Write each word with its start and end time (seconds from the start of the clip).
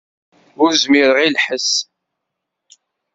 Ur 0.63 0.71
zmireɣ 0.83 1.17
i 1.19 1.27
lḥess. 1.35 1.71